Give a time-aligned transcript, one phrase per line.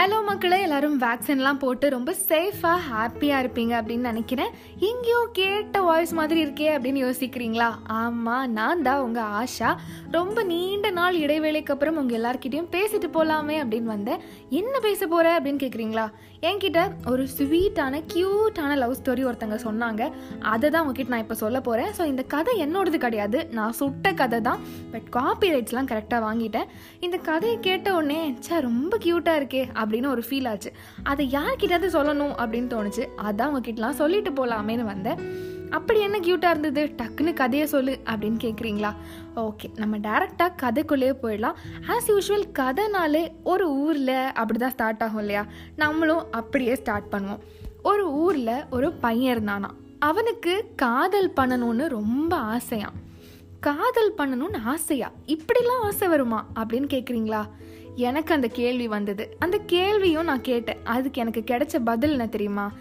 [0.00, 0.58] Hello மக்களே.
[0.66, 4.52] எல்லாரும் வேக்சின்லாம் போட்டு ரொம்ப சேஃபாக ஹாப்பியாக இருப்பீங்க அப்படின்னு நினைக்கிறேன்.
[4.88, 7.68] எங்கேயோ கேட்ட வாய்ஸ் மாதிரி இருக்கே அப்படின்னு யோசிக்கிறீங்களா?
[8.02, 9.70] ஆமாம் நான் தான் உங்கள் ஆஷா.
[10.16, 14.22] ரொம்ப நீண்ட நாள் இடைவேளைக்கு அப்புறம் உங்கள் எல்லாருக்கிட்டையும் பேசிட்டு போகலாமே அப்படின்னு வந்தேன்.
[14.60, 16.06] என்ன பேச போகிற அப்படின்னு கேட்குறீங்களா
[16.48, 20.02] என்கிட்ட ஒரு ஸ்வீட்டான க்யூட்டான லவ் ஸ்டோரி ஒருத்தங்க சொன்னாங்க.
[20.52, 23.38] அதை தான் உங்ககிட்ட நான் இப்போ சொல்ல போகிறேன் ஸோ இந்த கதை என்னோடது கிடையாது.
[23.58, 24.62] நான் சுட்ட கதை தான்.
[24.94, 26.70] பட் காப்பி ரைட்ஸ்லாம் கரெக்டாக வாங்கிட்டேன்.
[27.06, 30.72] இந்த கதையை கேட்ட உடனே சே ரொம்ப க்யூட்டாக இருக்கே அப்படின்னு ஒரு ஃபீல் ஆச்சு.
[31.02, 33.06] அதை யார்கிட்டயாவது சொல்லணும் அப்படின்னு தோணுச்சு.
[33.22, 35.48] அதான் உங்ககிட்டலாம் சொல்லிட்டு போகலாமேன்னு வந்தேன்.
[35.70, 36.94] அப்படி என்ன க்யூட்டாக இருந்தது?
[36.98, 38.94] டக்குன்னு கதையை சொல்லு அப்படின்னு கேட்குறீங்களா
[39.36, 41.52] ஓகே நம்ம டேரெக்டாக கதைக்குள்ளேயே போயிடலாம்.
[41.88, 45.46] ஆஸ் யூஷுவல் கதைனாலே ஒரு ஊரில் அப்படி தான் ஸ்டார்ட் ஆகும் இல்லையா?
[45.76, 47.38] நம்மளும் அப்படியே ஸ்டார்ட் பண்ணுவோம்.
[47.82, 49.68] ஒரு ஊரில் ஒரு பையன் இருந்தானா?
[49.98, 52.96] அவனுக்கு காதல் பண்ணணும்னு ரொம்ப ஆசையாம்.
[53.60, 55.12] காதல் பண்ணணும்னு ஆசையா?
[55.26, 56.46] இப்படிலாம் ஆசை வருமா?
[56.54, 57.44] அப்படின்னு கேட்குறீங்களா
[57.96, 59.36] எனக்கு அந்த கேள்வி வந்தது.
[59.38, 60.78] அந்த கேள்வியும் நான் கேட்டேன்.
[60.84, 62.72] அதுக்கு எனக்கு கிடைச்ச பதில் என்ன தெரியுமா?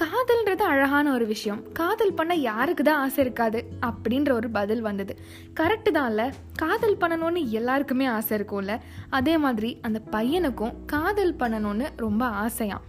[0.00, 1.62] காதல்ன்றது அழகான ஒரு விஷயம்.
[1.72, 5.16] காதல் பண்ண யாருக்கு தான் ஆசை இருக்காது அப்படின்ற ஒரு பதில் வந்தது.
[5.60, 8.80] கரெக்டு தான்ல காதல் பண்ணணும்னு எல்லாருக்குமே ஆசை இருக்கும்ல.
[9.10, 12.80] அதே மாதிரி அந்த பையனுக்கும் காதல் பண்ணணும்னு ரொம்ப ஆசையாம்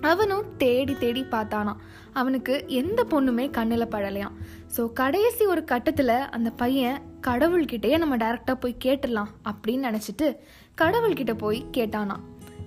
[0.00, 1.76] அவனும் தேடி தேடி பார்த்தானாம்
[2.12, 4.32] அவனுக்கு எந்த பொண்ணுமே கண்ணில் படலையாம்
[4.76, 10.36] ஸோ கடைசி ஒரு கட்டத்தில் அந்த பையன் கடவுள்கிட்டயே நம்ம டைரெக்டாக போய் கேட்டுடலாம் அப்படின்னு நினச்சிட்டு
[10.80, 12.16] கடவுள்கிட்ட போய் கேட்டானா.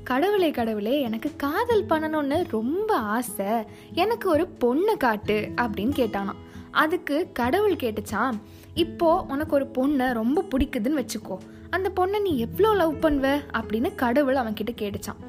[0.04, 3.46] கடவுளே கடவுளே எனக்கு காதல் பண்ணணும்னு ரொம்ப ஆசை.
[3.94, 6.34] எனக்கு ஒரு பொண்ணை காட்டு அப்படின்னு கேட்டானா.
[6.72, 8.38] அதுக்கு கடவுள் கேட்டுச்சான்
[8.74, 11.38] இப்போ உனக்கு ஒரு பொண்ணை ரொம்ப பிடிக்குதுன்னு வச்சுக்கோ.
[11.70, 13.40] அந்த பொண்ணை நீ எவ்வளோ லவ் பண்ணுவ?
[13.54, 15.22] அப்படின்னு கடவுள் அவன்கிட்ட கேட்டுச்சான்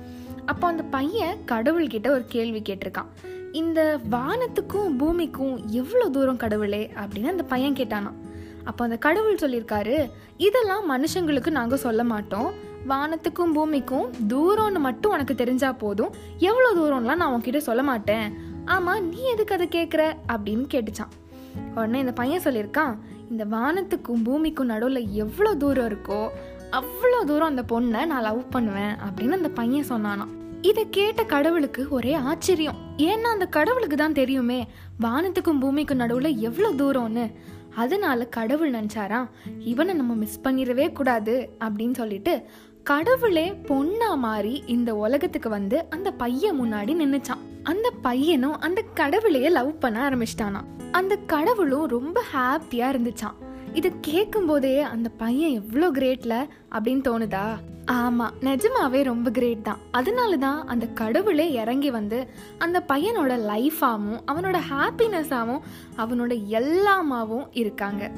[0.47, 3.11] அப்போ அந்த பையன் கடவுள்கிட்ட ஒரு கேள்வி கேட்டிருக்கான்.
[3.53, 6.91] இந்த வானத்துக்கும் பூமிக்கும் எவ்வளோ தூரம் கடவுளே?
[6.95, 8.13] அப்படின்னு அந்த பையன் கேட்டானா
[8.65, 12.69] அப்போ அந்த கடவுள் சொல்லியிருக்காரு இதெல்லாம் மனுஷங்களுக்கு நாங்கள் சொல்ல மாட்டோம்.
[12.89, 16.13] வானத்துக்கும் பூமிக்கும் தூரம்னு மட்டும் உனக்கு தெரிஞ்சா போதும்.
[16.39, 18.27] எவ்வளோ தூரம்லாம் நான் உன்கிட்ட சொல்ல மாட்டேன்.
[18.65, 21.13] ஆமா நீ எதுக்கு அதை கேட்குற அப்படின்னு கேட்டுச்சான்.
[21.75, 22.95] உடனே இந்த பையன் சொல்லியிருக்கான்
[23.31, 26.29] இந்த வானத்துக்கும் பூமிக்கும் நடுவில் எவ்வளோ தூரம் இருக்கோ
[26.71, 30.27] அவ்வளோ தூரம் அந்த பொண்ணை நான் லவ் பண்ணுவேன் அப்படின்னு அந்த பையன் சொன்னானா
[30.63, 32.79] இதை கேட்ட கடவுளுக்கு ஒரே ஆச்சரியம்.
[32.97, 34.69] ஏன்னா அந்த கடவுளுக்கு தான் தெரியுமே
[35.01, 37.31] வானத்துக்கும் பூமிக்கும் நடுவில் எவ்வளோ தூரம்னு.
[37.75, 39.29] அதனால கடவுள் நினச்சாரா
[39.59, 42.47] இவனை நம்ம மிஸ் பண்ணிடவே கூடாது அப்படின்னு சொல்லிட்டு
[42.83, 47.43] கடவுளே பொண்ணா மாறி இந்த உலகத்துக்கு வந்து அந்த பையன் முன்னாடி நின்னுச்சான்.
[47.63, 50.61] அந்த பையனும் அந்த கடவுளையே லவ் பண்ண ஆரம்பிச்சிட்டானா
[50.93, 53.37] அந்த கடவுளும் ரொம்ப ஹாப்பியா இருந்துச்சான்
[53.75, 57.45] இது கேட்கும் போதே அந்த பையன் எவ்வளோ கிரேட்ல அப்படின்னு தோணுதா?
[57.87, 59.79] ஆமா நிஜமாவே ரொம்ப கிரேட் தான்.
[59.91, 65.61] அதனால தான் அந்த கடவுளே இறங்கி வந்து அந்த பையனோட லைஃபாகவும் அவனோட ஹாப்பினஸாகவும்
[65.97, 68.11] அவனோட எல்லாமாவும் இருக்காங்க.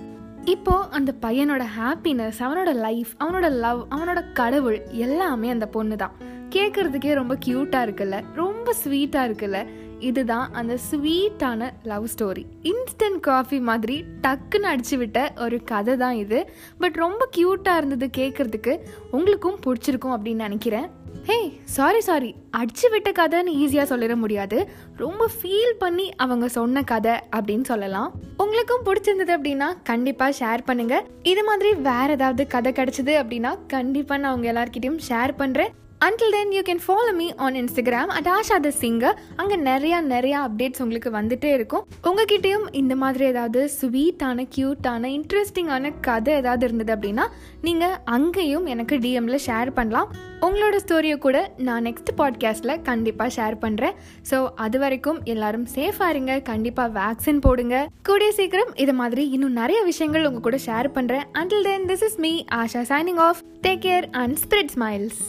[0.45, 6.13] இப்போது அந்த பையனோட ஹாப்பினஸ் அவனோட லைஃப் அவனோட லவ் அவனோட கடவுள் எல்லாமே அந்த பொண்ணு தான்
[6.51, 8.25] கேட்கறதுக்கே ரொம்ப க்யூட்டாக இருக்குல்ல?
[8.35, 9.67] ரொம்ப ஸ்வீட்டாக இருக்குல்ல?
[9.99, 16.51] இதுதான் அந்த ஸ்வீட்டான லவ் ஸ்டோரி இன்ஸ்டன்ட் காஃபி மாதிரி டக்குன்னு அடிச்சு விட்ட ஒரு கதை தான் இது.
[16.79, 18.79] பட் ரொம்ப க்யூட்டாக இருந்தது கேட்குறதுக்கு
[19.11, 20.91] உங்களுக்கும் பிடிச்சிருக்கும் அப்படின்னு நினைக்கிறேன்.
[21.27, 21.37] ஹே
[21.75, 22.29] சாரி சாரி
[22.59, 24.59] அடிச்சு விட்ட கதைன்னு ஈஸியாக சொல்லிட முடியாது.
[25.03, 28.09] ரொம்ப ஃபீல் பண்ணி அவங்க சொன்ன கதை அப்படின்னு சொல்லலாம்.
[28.45, 34.33] உங்களுக்கும் பிடிச்சிருந்தது அப்படின்னா கண்டிப்பாக ஷேர் பண்ணுங்கள் இது மாதிரி வேற ஏதாவது கதை கிடச்சிது அப்படின்னா கண்டிப்பாக நான்
[34.33, 35.73] அவங்க எல்லாருக்கிட்டையும் ஷேர் பண்ணுறேன்
[36.05, 40.81] until then you can follow me on Instagram அடாஷா the singer அங்கே நிறையா நிறையா அப்டேட்ஸ்
[40.85, 41.83] உங்களுக்கு வந்துட்டே இருக்கும்.
[42.09, 47.27] உங்ககிட்டயும் இந்த மாதிரி ஏதாவது ஸ்வீட்டான க்யூட்டான இன்ட்ரெஸ்டிங்கான கதை ஏதாவது இருந்தது அப்படின்னா
[47.67, 50.09] நீங்கள் அங்கேயும் எனக்கு டிஎம்ல ஷேர் பண்ணலாம்.
[50.47, 53.95] உங்களோட ஸ்டோரியை கூட நான் நெக்ஸ்ட் பாட்காஸ்ட்டில் கண்டிப்பாக ஷேர் பண்ணுறேன்
[54.31, 56.35] ஸோ அது வரைக்கும் எல்லாரும் சேஃபாக இருங்க.
[56.51, 57.77] கண்டிப்பாக வேக்சின் போடுங்க.
[58.11, 62.19] கூடிய சீக்கிரம் இது மாதிரி இன்னும் நிறைய விஷயங்கள் உங்கள் கூட ஷேர் பண்ணுறேன் until then this is
[62.27, 65.23] me Asha signing off take care and spread smiles